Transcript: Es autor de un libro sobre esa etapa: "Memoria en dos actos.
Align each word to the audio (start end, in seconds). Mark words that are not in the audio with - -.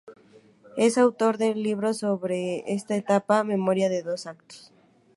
Es 0.77 0.97
autor 0.97 1.37
de 1.37 1.51
un 1.51 1.61
libro 1.61 1.93
sobre 1.93 2.73
esa 2.73 2.95
etapa: 2.95 3.43
"Memoria 3.43 3.85
en 3.85 4.03
dos 4.03 4.25
actos. 4.25 4.71